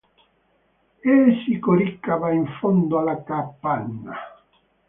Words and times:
E 1.11 1.43
si 1.45 1.59
coricava 1.59 2.31
in 2.31 2.47
fondo 2.59 2.97
alla 2.97 3.21
capanna. 3.21 4.15